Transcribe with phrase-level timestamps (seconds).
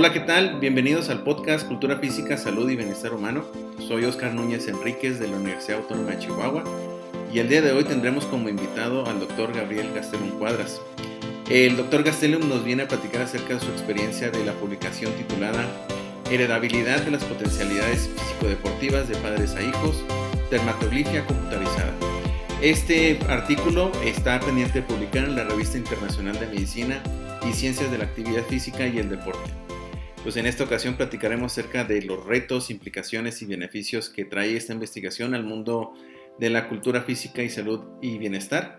[0.00, 0.58] Hola, ¿qué tal?
[0.60, 3.44] Bienvenidos al podcast Cultura Física, Salud y Bienestar Humano.
[3.86, 6.64] Soy Oscar Núñez Enríquez de la Universidad Autónoma de Chihuahua
[7.30, 10.80] y el día de hoy tendremos como invitado al doctor Gabriel Gastelum Cuadras.
[11.50, 15.66] El doctor Gastelum nos viene a platicar acerca de su experiencia de la publicación titulada
[16.30, 20.02] Heredabilidad de las potencialidades físico-deportivas de padres a hijos,
[20.50, 21.92] dermatoglifia computarizada.
[22.62, 27.02] Este artículo está pendiente de publicar en la Revista Internacional de Medicina
[27.46, 29.50] y Ciencias de la Actividad Física y el Deporte.
[30.22, 34.74] Pues en esta ocasión platicaremos acerca de los retos, implicaciones y beneficios que trae esta
[34.74, 35.94] investigación al mundo
[36.38, 38.78] de la cultura física y salud y bienestar.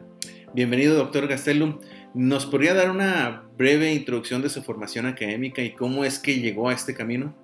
[0.53, 1.79] Bienvenido, doctor Gastelum.
[2.13, 6.69] ¿Nos podría dar una breve introducción de su formación académica y cómo es que llegó
[6.69, 7.35] a este camino?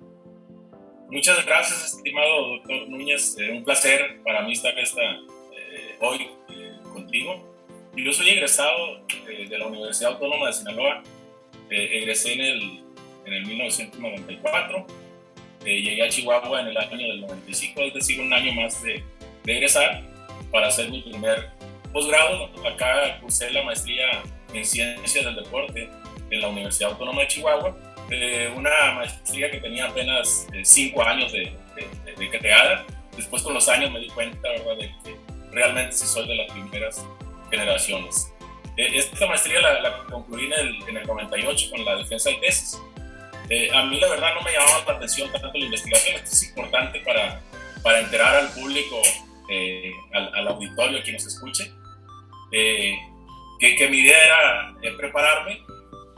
[1.10, 3.36] Muchas gracias, estimado doctor Núñez.
[3.40, 7.52] Eh, un placer para mí estar esta, eh, hoy eh, contigo.
[7.96, 11.02] Yo soy egresado de la Universidad Autónoma de Sinaloa.
[11.68, 12.87] egresé en el
[13.28, 14.86] en el 1994.
[15.64, 19.02] Eh, llegué a Chihuahua en el año del 95, es decir, un año más de,
[19.44, 20.02] de egresar
[20.50, 21.50] para hacer mi primer
[21.92, 22.50] posgrado.
[22.66, 25.88] Acá cursé la maestría en Ciencias del Deporte
[26.30, 27.76] en la Universidad Autónoma de Chihuahua.
[28.10, 31.52] Eh, una maestría que tenía apenas eh, cinco años de,
[32.16, 32.86] de, creada.
[33.16, 34.76] Después con los años me di cuenta ¿verdad?
[34.76, 35.16] de que
[35.50, 37.04] realmente sí soy de las primeras
[37.50, 38.32] generaciones.
[38.76, 42.78] esta maestría la, la concluí en el, en el 98 con la defensa de tesis
[43.50, 46.48] eh, a mí la verdad no me llamaba la atención tanto la investigación, esto es
[46.48, 47.40] importante para,
[47.82, 49.00] para enterar al público,
[49.50, 51.72] eh, al, auditorio, a quien nos escuche,
[52.52, 52.94] eh,
[53.58, 55.62] que, que, mi idea era prepararme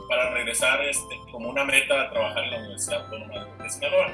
[0.09, 4.11] para regresar este, como una meta a trabajar en la Universidad Autónoma de Sinaloa.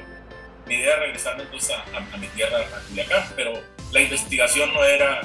[0.66, 3.52] Mi idea era regresarme entonces a, a, mi tierra, a Culiacán, pero
[3.90, 5.22] la investigación no era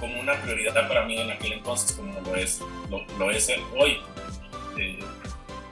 [0.00, 4.00] como una prioridad para mí en aquel entonces como lo es, lo, lo es hoy.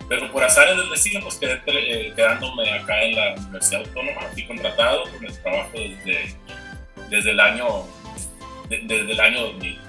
[0.08, 4.46] Pero por azares del destino, pues quedé eh, quedándome acá en la Universidad Autónoma, fui
[4.46, 6.34] contratado con el trabajo desde,
[7.08, 7.86] desde el año
[8.80, 9.80] desde el año 2000.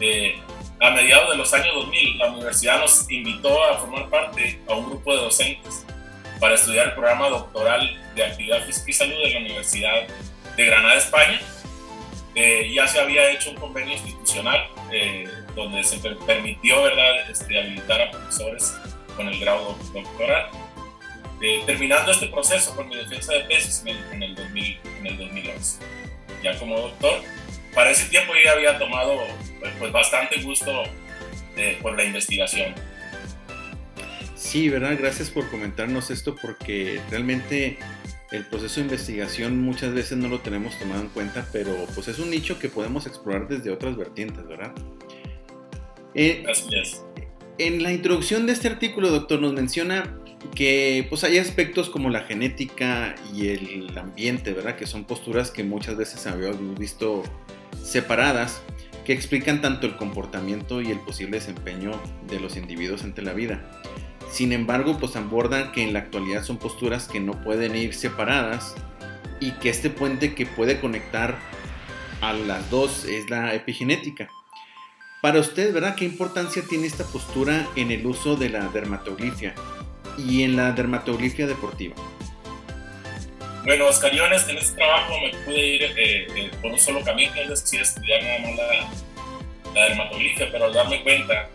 [0.00, 0.34] Eh,
[0.80, 4.86] a mediados de los años 2000, la universidad nos invitó a formar parte a un
[4.86, 5.86] grupo de docentes
[6.40, 10.02] para estudiar el programa doctoral de actividad física y salud de la Universidad
[10.56, 11.40] de Granada, España.
[12.34, 14.66] Eh, ya se había hecho un convenio institucional
[15.54, 17.30] donde se permitió ¿verdad?
[17.30, 18.74] Este, habilitar a profesores
[19.16, 20.48] con el grado doctoral.
[21.40, 23.82] Eh, terminando este proceso con mi defensa de tesis
[24.12, 25.80] en el, 2000, en el 2011,
[26.42, 27.20] ya como doctor.
[27.74, 29.18] Para ese tiempo ya había tomado
[29.58, 30.84] pues, pues bastante gusto
[31.56, 32.74] eh, por la investigación.
[34.36, 34.96] Sí, ¿verdad?
[34.98, 37.78] Gracias por comentarnos esto porque realmente
[38.30, 42.18] el proceso de investigación muchas veces no lo tenemos tomado en cuenta, pero pues es
[42.18, 44.72] un nicho que podemos explorar desde otras vertientes, ¿verdad?
[46.14, 46.44] Eh,
[47.58, 50.18] en la introducción de este artículo, doctor, nos menciona
[50.54, 54.76] que pues hay aspectos como la genética y el ambiente, ¿verdad?
[54.76, 57.22] Que son posturas que muchas veces habíamos visto
[57.82, 58.62] separadas,
[59.04, 61.92] que explican tanto el comportamiento y el posible desempeño
[62.28, 63.70] de los individuos ante la vida.
[64.30, 68.74] Sin embargo, pues abordan que en la actualidad son posturas que no pueden ir separadas
[69.40, 71.38] y que este puente que puede conectar
[72.20, 74.28] a las dos es la epigenética.
[75.22, 75.94] Para usted, ¿verdad?
[75.94, 79.54] ¿Qué importancia tiene esta postura en el uso de la dermatoglifia
[80.18, 81.94] y en la dermatoglifia deportiva?
[83.62, 87.32] Bueno, Oscar, yo en este, trabajo me pude ir eh, eh, por un solo camino,
[87.36, 91.48] es decir, estudiar nada más la, la, dermatoglifia, pero al darme cuenta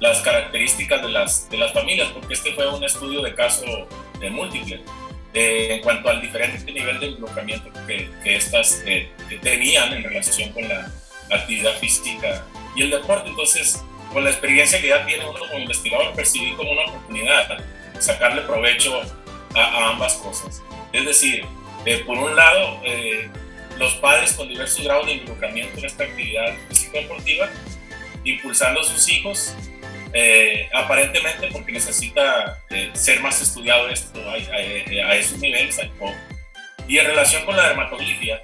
[0.00, 3.88] las características de las, de las familias, porque este fue un estudio de caso
[4.20, 4.82] de múltiple,
[5.32, 8.84] eh, en cuanto al diferente nivel de involucramiento que, que estas
[9.40, 10.92] tenían en relación con la
[11.30, 13.28] actividad física y el deporte.
[13.28, 13.82] Entonces,
[14.12, 17.58] con la experiencia que ya tiene uno como investigador, percibí como una oportunidad
[17.98, 19.02] sacarle provecho
[19.54, 20.62] a, ambas cosas.
[20.92, 21.44] Es decir,
[21.84, 23.28] eh, por un lado, eh,
[23.76, 27.50] los padres con diversos grados de involucramiento en esta actividad físico-deportiva,
[28.24, 29.54] impulsando a sus hijos,
[30.12, 32.62] eh, aparentemente porque necesita
[32.92, 35.78] ser más estudiado esto a, a, esos niveles,
[36.86, 38.42] y en relación con la dermatoglifia,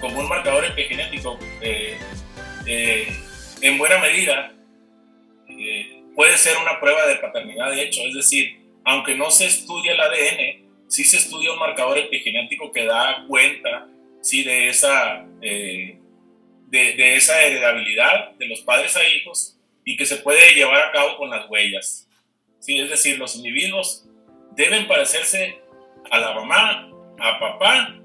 [0.00, 1.38] como un marcador epigenético,
[3.60, 4.52] en buena medida
[5.48, 9.92] eh, puede ser una prueba de paternidad de hecho, es decir, aunque no se estudia
[9.92, 13.88] el ADN, sí se estudia un marcador epigenético que da cuenta
[14.22, 15.98] sí, de, esa, eh,
[16.68, 21.16] de, esa heredabilidad de los padres a hijos y que se puede llevar a cabo
[21.16, 22.08] con las huellas.
[22.60, 22.78] ¿sí?
[22.78, 24.06] Es decir, los individuos
[24.52, 25.58] deben parecerse
[26.10, 27.96] a la mamá, a papá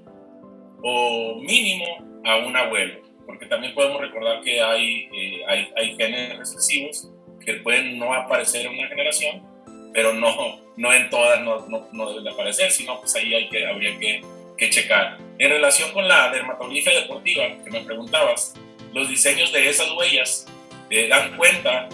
[0.84, 6.38] o mínimo a un abuelo porque también podemos recordar que hay, eh, hay, hay, genes
[6.38, 7.10] recesivos
[7.44, 9.52] que pueden no aparecer en una generación
[9.94, 13.50] pero no, no en todas no, no, no deben de aparecer, sino pues ahí hay
[13.50, 14.22] que, habría que,
[14.58, 15.18] que checar.
[15.38, 18.54] En relación con la dermatografía deportiva que me preguntabas,
[18.94, 20.48] los diseños de esas huellas
[20.90, 21.90] eh, dan cuenta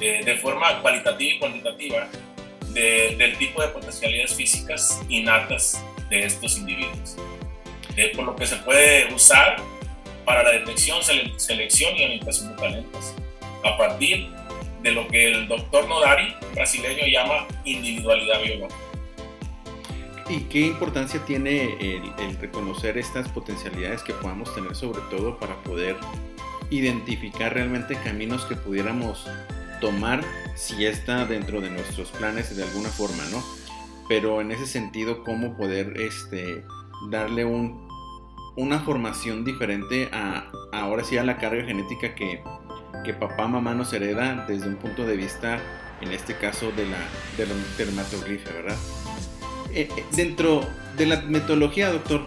[0.00, 2.08] eh, de forma cualitativa y cuantitativa
[2.72, 7.16] del tipo de potencialidades físicas innatas de estos individuos.
[7.96, 9.56] Eh, por lo que se puede usar
[10.30, 10.98] para la detección,
[11.38, 13.14] selección y orientación de talentos,
[13.64, 14.28] a partir
[14.80, 18.80] de lo que el doctor Nodari, brasileño, llama individualidad biológica.
[20.28, 25.96] ¿Y qué importancia tiene el, reconocer estas potencialidades que podamos tener, sobre todo para poder
[26.70, 29.26] identificar realmente caminos que pudiéramos
[29.80, 30.22] tomar
[30.54, 33.42] si está dentro de nuestros planes de alguna forma, ¿no?
[34.08, 36.62] Pero en ese sentido, cómo poder este,
[37.10, 37.89] darle un,
[38.56, 42.42] una formación diferente a ahora sí a la carga genética que,
[43.04, 45.60] que papá, mamá nos hereda desde un punto de vista,
[46.00, 46.98] en este caso, de la,
[47.36, 48.76] de la dermatoglifia, ¿verdad?
[49.72, 50.66] Eh, eh, dentro
[50.96, 52.26] de la metodología, doctor,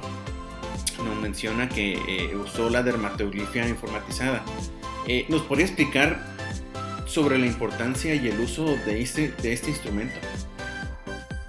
[1.04, 4.44] nos menciona que eh, usó la dermatoglifia informatizada.
[5.28, 6.26] ¿Nos podría explicar
[7.06, 10.16] sobre la importancia y el uso de este, de este instrumento?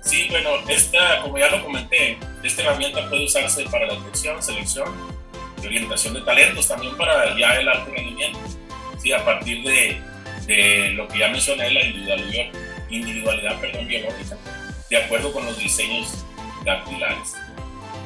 [0.03, 2.19] Sí, bueno, esta, como ya lo comenté,
[2.49, 4.89] esta herramienta puede usarse para la detección, selección
[5.63, 8.39] y orientación de talentos, también para ya el alto rendimiento,
[9.01, 9.13] ¿sí?
[9.13, 10.01] a partir de,
[10.47, 12.47] de lo que ya mencioné, la individualidad,
[12.91, 14.37] individualidad perdón, biológica
[14.91, 16.25] de acuerdo con los diseños
[16.65, 17.35] dactilares.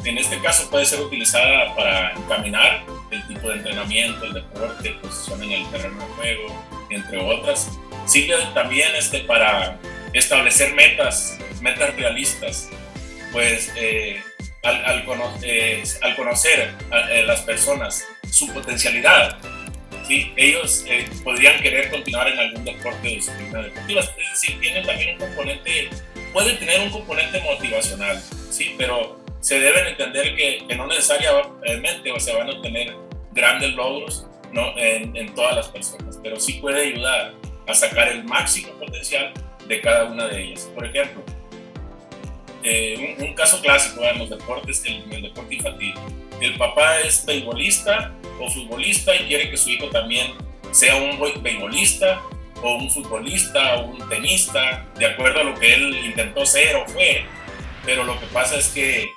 [0.05, 5.43] En este caso puede ser utilizada para encaminar el tipo de entrenamiento, el deporte, posición
[5.43, 7.79] en el terreno de juego, entre otras.
[8.07, 9.79] Sirve también este, para
[10.13, 12.71] establecer metas, metas realistas,
[13.33, 14.23] pues eh,
[14.69, 15.05] al,
[15.43, 19.39] eh, al, conocer a, eh, las personas su potencialidad,
[20.07, 20.33] ¿sí?
[20.37, 20.85] ellos
[21.25, 24.01] podrían querer continuar en algún deporte de disciplina deportiva.
[24.01, 25.91] Es decir, tienen también un componente
[26.33, 28.21] puede tener un componente motivacional,
[28.51, 32.95] sí, pero se deben entender que, no necesariamente se van a obtener
[33.33, 34.77] grandes logros ¿no?
[34.77, 37.35] en, todas las personas, pero sí puede ayudar
[37.67, 39.33] a sacar el máximo potencial
[39.67, 40.71] de cada una de ellas.
[40.75, 41.23] Por ejemplo,
[42.69, 45.95] eh, un, caso clásico en los deportes, el, el deporte infantil.
[46.41, 50.33] El papá es beisbolista o futbolista y quiere que su hijo también
[50.71, 52.21] sea un beisbolista
[52.63, 56.87] o un futbolista o un tenista, de acuerdo a lo que él intentó ser o
[56.89, 57.25] fue,
[57.85, 59.11] pero lo que pasa es que,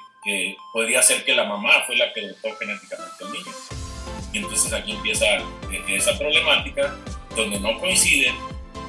[0.71, 3.51] podría ser que la mamá fue la que dotó genéticamente al niño.
[4.31, 6.95] Y entonces aquí empieza eh, esa problemática
[7.36, 8.36] donde no coinciden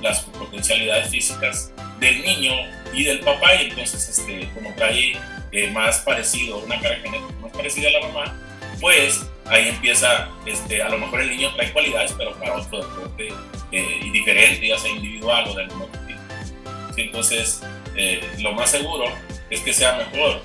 [0.02, 2.52] las potencialidades físicas del niño
[2.92, 5.12] y del papá y entonces este, como trae
[5.52, 8.38] eh, más parecido, una cara genética más parecida a la mamá,
[8.80, 13.28] pues ahí empieza, este, a lo mejor el niño trae cualidades, pero para otro deporte
[13.70, 16.20] eh, y diferente, ya sea individual o del mismo tipo.
[16.96, 17.62] Entonces,
[17.96, 19.04] eh, lo más seguro
[19.48, 20.42] es que sea mejor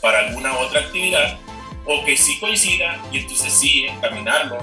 [0.00, 1.38] para alguna otra actividad
[1.84, 4.58] o que sí coincida y entonces sí encaminarlo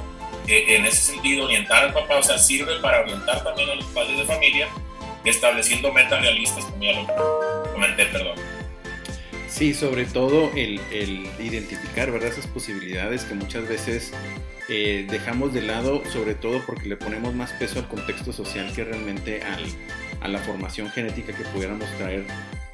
[0.48, 3.86] eh, en ese sentido, orientar al papá, o sea, sirve para orientar también a los
[3.86, 4.70] padres de familia,
[5.30, 8.38] estableciendo metas realistas, como ya lo comenté, perdón.
[9.48, 10.82] Sí, sobre todo el,
[11.40, 12.30] identificar ¿verdad?
[12.30, 14.12] esas posibilidades que muchas veces
[14.68, 18.84] eh, dejamos de lado, sobre todo porque le ponemos más peso al contexto social que
[18.84, 19.42] realmente
[20.22, 22.26] a la formación genética que pudiéramos traer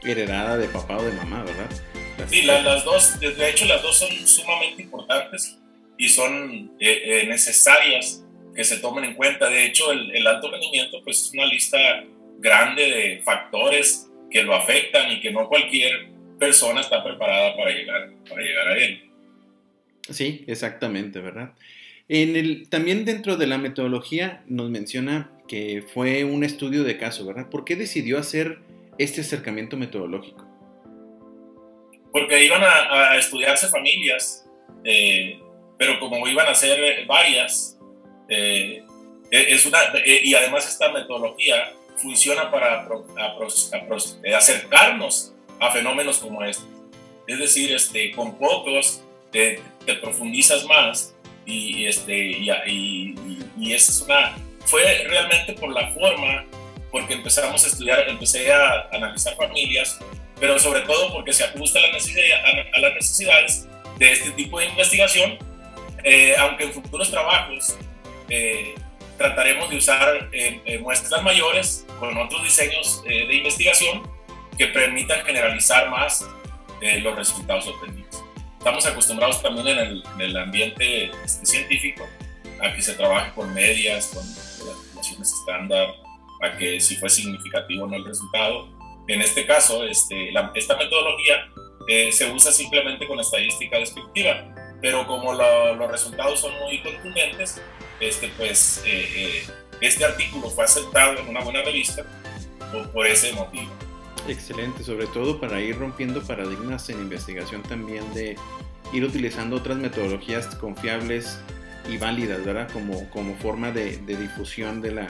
[0.03, 1.69] heredada de papá o de mamá, ¿verdad?
[2.29, 5.59] sí, las dos, de hecho las dos son sumamente importantes
[5.97, 8.23] y son eh, eh, necesarias
[8.55, 9.49] que se tomen en cuenta.
[9.49, 11.77] De hecho, el, el alto rendimiento pues, es una lista
[12.41, 18.09] grande de factores que lo afectan y que no cualquier persona está preparada para llegar,
[18.27, 19.11] para llegar a él.
[20.09, 21.53] Sí, exactamente, ¿verdad?
[22.09, 27.25] En el, también dentro de la metodología nos menciona que fue un estudio de caso,
[27.25, 27.49] ¿verdad?
[27.49, 28.59] ¿Por qué decidió hacer
[28.97, 30.47] este acercamiento metodológico?
[32.11, 34.45] Porque iban a, estudiarse familias,
[34.83, 35.39] eh,
[35.77, 37.77] pero como iban a ser varias,
[38.27, 38.83] eh,
[39.31, 42.87] e, es una, e, y además esta metodología funciona para
[44.35, 46.63] acercarnos a fenómenos como este.
[47.27, 53.15] Es decir, este, con pocos te, te profundizas más y, este, y, y,
[53.57, 56.45] y esa es una, fue realmente por la forma,
[56.91, 59.99] porque empezamos a estudiar, empecé a analizar familias,
[60.39, 63.67] pero sobre todo porque se ajusta a, la necesidad, a, las necesidades
[63.97, 65.37] de este tipo de investigación,
[66.03, 67.75] eh, aunque en futuros trabajos
[68.29, 68.73] eh,
[69.21, 74.01] trataremos de usar eh, muestras mayores con otros diseños de investigación
[74.57, 76.25] que permitan generalizar más
[76.81, 78.23] eh, los resultados obtenidos.
[78.57, 82.07] Estamos acostumbrados también en el, en el ambiente este, científico
[82.61, 84.23] a que se trabaje con medias, con
[84.93, 85.93] relaciones estándar,
[86.41, 88.67] a que si fue significativo o no el resultado,
[89.07, 91.49] en este caso, este, esta metodología
[91.87, 94.50] eh, se usa simplemente con estadística descriptiva,
[94.81, 97.61] pero como los resultados son muy contundentes,
[97.99, 99.43] este, pues, eh, eh,
[99.79, 102.03] este artículo fue aceptado en una buena revista
[102.71, 103.71] por, por ese motivo.
[104.27, 108.35] Excelente, sobre todo para ir rompiendo paradigmas en investigación también de
[108.93, 111.39] ir utilizando otras metodologías confiables
[111.89, 112.69] y válidas, ¿verdad?
[112.71, 115.07] Como, como forma de, difusión de la,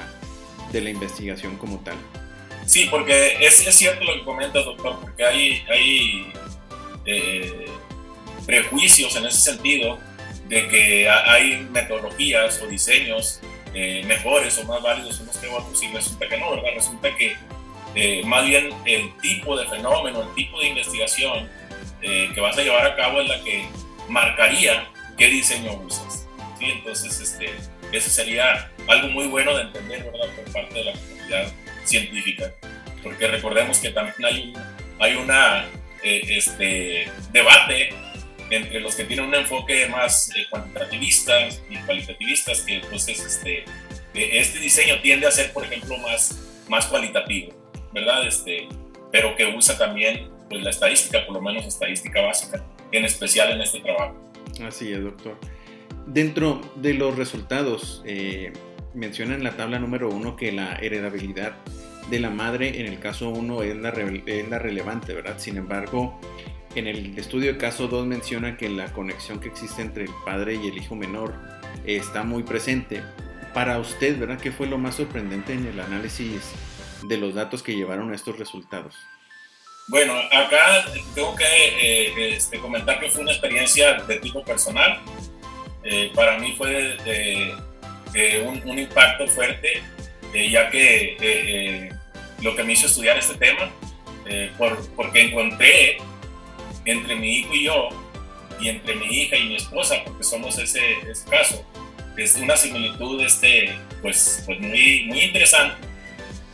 [0.72, 1.96] de la investigación como tal.
[2.66, 6.34] Sí, porque es, es cierto lo que comentas, doctor, porque hay, hay
[7.06, 7.61] eh,
[8.45, 10.00] prejuicios en ese sentido
[10.48, 13.39] de que hay metodologías o diseños
[13.74, 16.71] eh, mejores o más válidos unos que otros y resulta que no, ¿verdad?
[16.75, 17.36] Resulta que
[17.95, 21.50] eh, más bien el tipo de fenómeno, el tipo de investigación
[22.01, 23.63] que vas a llevar a cabo es la que
[24.10, 26.27] marcaría qué diseño usas.
[26.57, 26.65] ¿sí?
[26.65, 27.51] Entonces, este,
[27.91, 30.27] eso sería algo muy bueno de entender ¿verdad?
[30.36, 31.53] por parte de la comunidad
[31.86, 32.51] científica,
[33.03, 34.53] porque recordemos que también hay,
[35.00, 35.65] hay una
[36.03, 37.93] eh, este, debate
[38.51, 41.34] entre los que tienen un enfoque más eh, cuantitativista
[41.70, 43.65] y cualitativistas, que entonces este, eh,
[44.13, 47.53] este diseño tiende a ser, por ejemplo, más, más cualitativo,
[47.93, 48.27] ¿verdad?
[48.27, 48.67] Este,
[49.12, 53.62] pero que usa también pues, la estadística, por lo menos estadística básica, en especial en
[53.62, 54.15] este trabajo.
[54.63, 55.38] Así es, doctor.
[56.05, 58.03] Dentro de los resultados,
[58.93, 61.55] menciona en la tabla número uno que la heredabilidad
[62.10, 65.36] de la madre en el caso 1 es la, es la relevante, ¿verdad?
[65.38, 66.20] Sin embargo,
[66.75, 70.56] en el estudio de caso 2 menciona que la conexión que existe entre el padre
[70.56, 71.34] y el hijo menor
[71.86, 73.01] está muy presente.
[73.54, 74.40] Para usted, ¿verdad?
[74.40, 76.51] ¿Qué fue lo más sorprendente en el análisis
[77.04, 78.96] de los datos que llevaron a estos resultados?
[79.88, 85.01] Bueno, acá tengo que eh, este, comentar que fue una experiencia de tipo personal.
[85.84, 86.98] Eh, para mí fue
[88.46, 89.82] un, un, impacto fuerte,
[90.34, 91.90] eh, ya que
[92.42, 93.72] lo que me hizo estudiar este tema,
[94.25, 95.98] eh, por, porque encontré
[96.86, 97.90] entre mi hijo y yo,
[98.60, 101.66] y entre mi hija y mi esposa, porque somos ese, ese caso,
[102.18, 105.76] es una similitud este, pues, pues muy, muy interesante.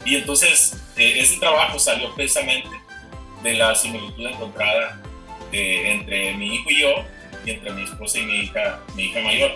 [0.06, 2.70] Y entonces eh, ese trabajo salió precisamente
[3.44, 5.02] de la similitud encontrada
[5.52, 7.06] eh, entre mi hijo y yo,
[7.46, 9.52] y entre mi esposa y mi hija, mi hija mayor.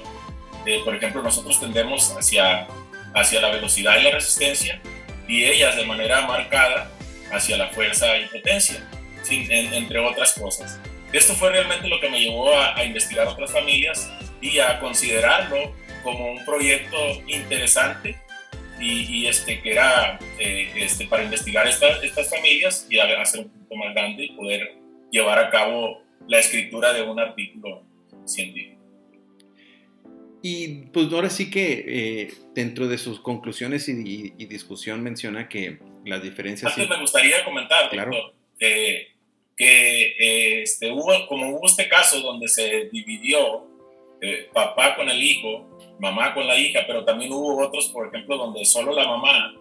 [0.84, 2.68] por ejemplo, nosotros tendemos hacia,
[3.14, 4.82] hacia la velocidad y la resistencia,
[5.28, 6.92] y ellas de manera marcada
[7.32, 8.86] hacia la fuerza y potencia,
[9.30, 10.80] entre otras cosas.
[11.14, 14.12] Esto fue realmente lo que me llevó a, investigar otras familias
[14.42, 15.74] y a considerarlo
[16.04, 16.98] como un proyecto
[17.28, 18.18] interesante
[18.80, 23.76] y, este, que era eh, este, para investigar estas, estas familias y hacer un punto
[23.76, 24.74] más grande y poder
[25.12, 27.84] llevar a cabo la escritura de un artículo
[28.26, 28.82] científico.
[30.42, 36.24] Y pues ahora sí que eh, dentro de sus conclusiones y, discusión menciona que las
[36.24, 36.72] diferencias...
[36.76, 38.34] Antes me gustaría comentar, claro.
[38.58, 39.11] que eh,
[39.68, 43.68] este, hubo, como hubo este caso donde se dividió
[44.22, 48.38] eh, papá con el hijo, mamá con la hija, pero también hubo otros, por ejemplo,
[48.38, 49.54] donde solo la mamá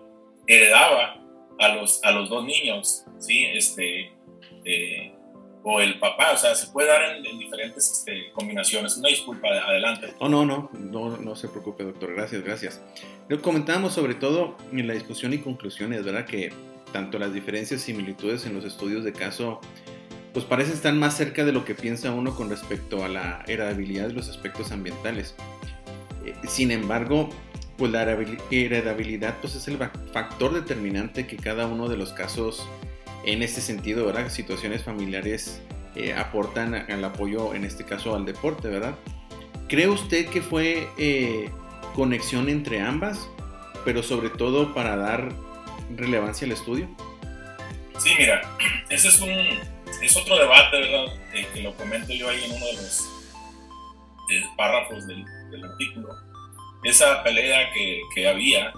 [0.46, 1.16] heredaba
[1.58, 3.44] a los, a los dos niños, ¿sí?
[3.44, 4.12] Este,
[5.62, 8.96] o el papá, o sea, se puede dar en, diferentes este, combinaciones.
[8.96, 10.14] Una disculpa, adelante.
[10.18, 12.82] Oh, no, no, no, no se preocupe, doctor, gracias, gracias.
[13.28, 16.26] Lo comentábamos sobre todo en la discusión y conclusiones, ¿verdad?
[16.26, 16.50] Que
[16.92, 19.60] tanto las diferencias y similitudes en los estudios de caso,
[20.32, 24.08] pues parecen estar más cerca de lo que piensa uno con respecto a la heredabilidad
[24.08, 25.34] de los aspectos ambientales.
[26.24, 27.28] Eh, sin embargo,
[27.76, 29.78] pues la heredabilidad pues es el
[30.12, 32.68] factor determinante que cada uno de los casos
[33.24, 34.28] en este sentido, ¿verdad?
[34.28, 35.60] Situaciones familiares
[35.96, 38.94] eh, aportan al apoyo, en este caso, al deporte, ¿verdad?
[39.68, 41.50] ¿Cree usted que fue eh,
[41.94, 43.28] conexión entre ambas,
[43.84, 45.32] pero sobre todo para dar
[45.96, 46.88] relevancia al estudio?
[47.98, 48.42] Sí, mira,
[48.88, 49.30] ese es un
[50.02, 51.14] es otro debate, ¿verdad?
[51.34, 53.08] Eh, que lo comento yo ahí en uno de los
[54.56, 55.24] párrafos del,
[55.64, 56.08] artículo.
[56.84, 58.72] Esa pelea que, que había,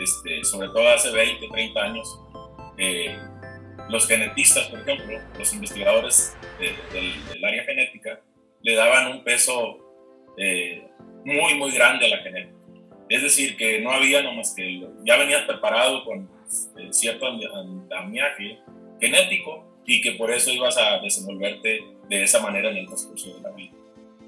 [0.00, 2.20] este, sobre todo hace 20, 30 años,
[3.88, 8.20] los genetistas, por ejemplo, los investigadores del, área genética,
[8.62, 9.78] le daban un peso
[10.36, 10.86] eh,
[11.24, 12.57] muy, muy grande a la genética.
[13.08, 16.28] Es decir, que no había nomás que ya venías preparado con
[16.78, 18.58] eh, cierto andamiaje
[19.00, 23.40] genético y que por eso ibas a desenvolverte de esa manera en el transcurso de
[23.40, 23.72] la vida.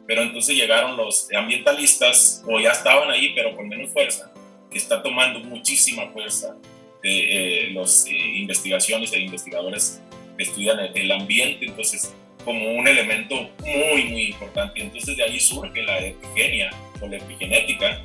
[0.07, 4.33] Pero entonces llegaron los ambientalistas, o ya estaban ahí, pero con menos fuerza,
[4.71, 6.57] que está tomando muchísima fuerza
[7.03, 10.03] de eh, las eh, investigaciones e investigadores
[10.37, 14.81] que estudian el, ambiente, entonces como un elemento muy, muy importante.
[14.81, 16.71] Entonces de ahí surge la epigenia
[17.01, 18.01] o la epigenética,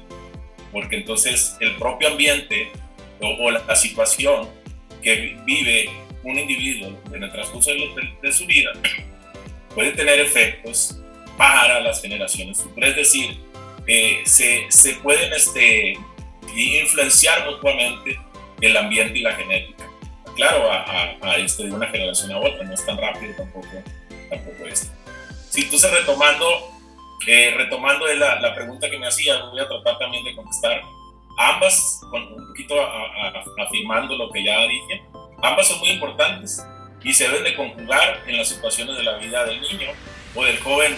[0.71, 2.71] porque entonces el propio ambiente
[3.21, 4.49] o, la, situación
[5.01, 5.89] que vive
[6.23, 8.71] un individuo en el transcurso de, su vida
[9.73, 10.99] puede tener efectos
[11.37, 12.91] para las generaciones futuras.
[12.91, 13.37] Es decir,
[13.87, 15.97] eh, se, se, pueden este,
[16.55, 18.19] influenciar mutuamente
[18.61, 19.85] el ambiente y la genética.
[20.35, 23.67] Claro, a, a, este, de una generación a otra, no es tan rápido tampoco,
[24.29, 24.93] tampoco esto.
[25.49, 26.74] Sí, entonces retomando,
[27.27, 30.81] eh, retomando la, la, pregunta que me hacía, voy a tratar también de contestar
[31.37, 32.75] ambas, un poquito
[33.59, 35.03] afirmando lo que ya dije,
[35.41, 36.65] ambas son muy importantes
[37.03, 39.89] y se deben de conjugar en las situaciones de la vida del niño
[40.33, 40.95] o del joven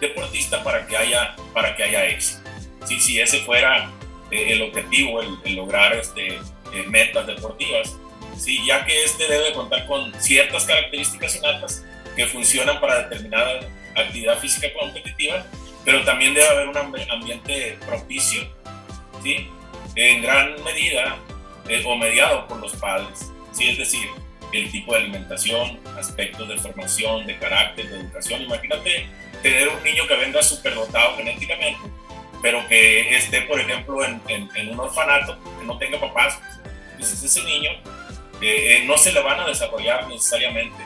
[0.00, 2.48] deportista para que haya, para que haya éxito.
[2.86, 3.90] Sí, si ese fuera
[4.30, 7.96] eh, el objetivo, el, lograr este, eh, metas deportivas,
[8.38, 11.84] sí, ya que este debe contar con ciertas características innatas
[12.16, 13.60] que funcionan para determinada
[13.96, 15.44] actividad física competitiva,
[15.90, 18.42] pero también debe haber un ambiente propicio,
[19.24, 19.48] ¿sí?
[19.96, 21.16] en gran medida
[21.68, 23.70] eh, o mediado por los padres, ¿sí?
[23.70, 24.08] es decir,
[24.52, 28.42] el tipo de alimentación, aspectos de formación, de carácter, de educación.
[28.42, 29.08] Imagínate
[29.42, 31.80] tener un niño que venga superdotado genéticamente,
[32.40, 36.38] pero que esté, por ejemplo, en, en, un orfanato, que no tenga papás,
[36.92, 37.72] entonces ese niño
[38.40, 40.84] eh, eh, no se le van a desarrollar necesariamente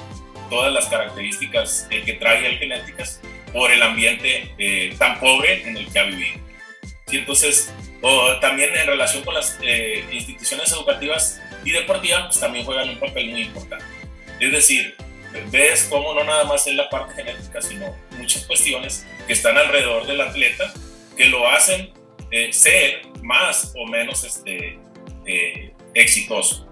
[0.48, 3.20] todas las características que trae el genéticas
[3.54, 6.44] por el ambiente tan pobre en el que ha vivido.
[7.06, 7.16] ¿Sí?
[7.18, 7.72] Entonces,
[8.06, 12.98] o también en relación con las eh, instituciones educativas y deportivas, pues también juegan un
[12.98, 13.86] papel muy importante.
[14.40, 14.94] Es decir,
[15.50, 20.06] ves cómo no nada más es la parte genética, sino muchas cuestiones que están alrededor
[20.06, 20.70] del atleta
[21.16, 21.94] que lo hacen
[22.30, 24.78] eh, ser más o menos este,
[25.24, 26.68] eh, exitoso.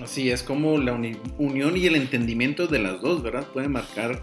[0.00, 3.48] Así es como la unión y el entendimiento de las dos, ¿verdad?
[3.48, 4.22] Puede marcar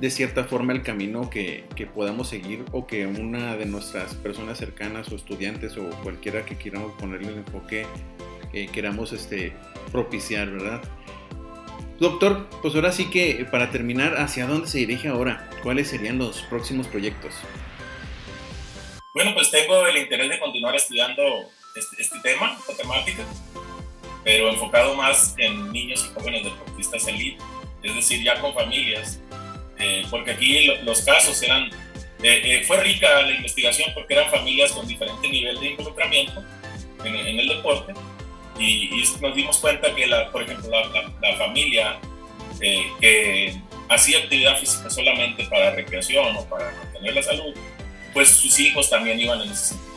[0.00, 4.58] de cierta forma el camino que, que, podamos seguir o que una de nuestras personas
[4.58, 7.86] cercanas o estudiantes o cualquiera que queramos ponerle el enfoque
[8.52, 9.52] eh, queramos este,
[9.92, 10.82] propiciar, ¿verdad?
[11.98, 15.50] Doctor, pues ahora sí que para terminar, ¿hacia dónde se dirige ahora?
[15.62, 17.34] ¿Cuáles serían los próximos proyectos?
[19.14, 21.22] Bueno, pues tengo el interés de continuar estudiando
[21.74, 23.24] este, este tema, esta temática,
[24.24, 27.42] pero enfocado más en niños y jóvenes deportistas elite,
[27.82, 29.20] es decir, ya con familias
[29.78, 31.64] eh, porque aquí los casos eran,
[32.22, 36.42] eh, eh, fue rica la investigación porque eran familias con diferente nivel de involucramiento
[37.04, 37.92] en, el deporte
[38.58, 41.98] y, nos dimos cuenta que, la, por ejemplo, la, familia
[42.58, 43.54] que
[43.90, 47.54] hacía actividad física solamente para recreación o para mantener la salud,
[48.14, 49.94] pues sus hijos también iban en ese sentido.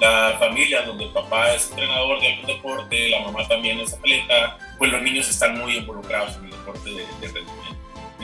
[0.00, 4.58] La familia donde el papá es entrenador de algún deporte, la mamá también es atleta,
[4.78, 7.71] pues los niños están muy involucrados en el deporte de, de rendimiento.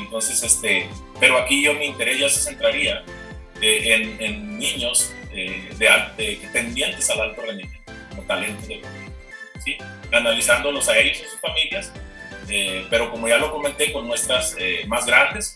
[0.09, 0.89] Entonces, este,
[1.21, 3.05] pero aquí yo mi interés ya se centraría
[3.61, 8.81] eh, en, niños eh, de, tendientes al alto rendimiento, como talentos de
[9.63, 9.77] ¿sí?
[10.11, 11.93] analizándolos a ellos y sus familias,
[12.49, 15.55] eh, pero como ya lo comenté con muestras más grandes,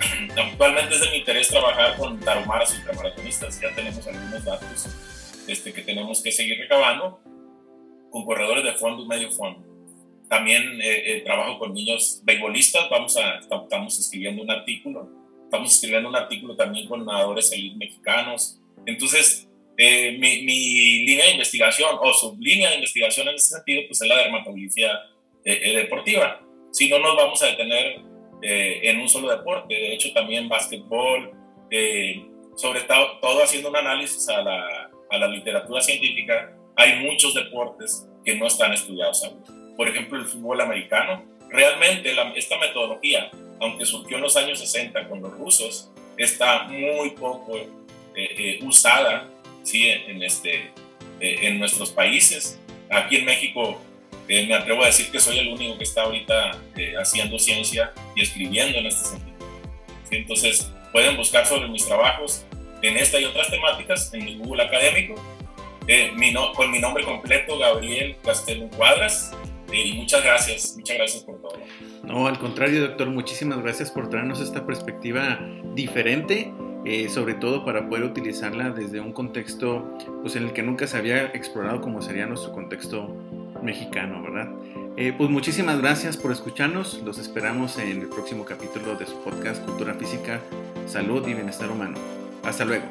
[0.36, 4.88] actualmente es de mi interés trabajar con taromaras y ultramaratonistas, ya tenemos algunos datos
[5.46, 7.20] este, que tenemos que seguir recabando,
[8.10, 9.75] con corredores de fondo y medio fondo
[10.28, 15.08] también eh, eh, trabajo con niños beisbolistas, vamos a, estamos escribiendo un artículo,
[15.44, 18.58] estamos escribiendo un artículo también con nadadores elite mexicanos.
[18.86, 23.82] Entonces, eh, mi, mi, línea de investigación o su línea de investigación en ese sentido,
[23.86, 24.90] pues es la dermatología
[25.44, 26.40] deportiva.
[26.72, 28.00] Si no nos vamos a detener
[28.42, 31.30] en un solo deporte, de hecho también básquetbol,
[32.56, 38.08] sobre todo, todo haciendo un análisis a la, a la literatura científica, hay muchos deportes
[38.24, 39.44] que no están estudiados aún
[39.76, 41.24] por ejemplo, el fútbol americano.
[41.50, 47.56] Realmente esta metodología, aunque surgió en los años 60 con los rusos, está muy poco
[47.56, 47.68] eh,
[48.14, 49.28] eh, usada
[49.62, 49.88] ¿sí?
[49.88, 50.70] en, este,
[51.20, 52.58] eh, en nuestros países.
[52.90, 53.80] Aquí en México
[54.28, 56.58] me atrevo a decir que soy el único que está ahorita
[57.00, 59.36] haciendo ciencia y escribiendo en este sentido.
[60.10, 62.44] Entonces, pueden buscar sobre mis trabajos
[62.82, 65.14] en esta y otras temáticas en mi Google académico,
[66.16, 69.32] mi con mi nombre completo, Gabriel Castelun Cuadras,
[69.72, 71.58] y muchas gracias, muchas gracias por todo.
[72.04, 75.40] No, al contrario, doctor, muchísimas gracias por traernos esta perspectiva
[75.74, 76.52] diferente.
[76.88, 80.96] Eh, sobre todo para poder utilizarla desde un contexto pues, en el que nunca se
[80.96, 83.08] había explorado como sería nuestro contexto
[83.60, 84.48] mexicano, ¿verdad?
[84.96, 89.64] Eh, pues muchísimas gracias por escucharnos, los esperamos en el próximo capítulo de su podcast
[89.64, 90.40] Cultura Física,
[90.86, 91.98] Salud y Bienestar Humano.
[92.44, 92.84] Hasta luego.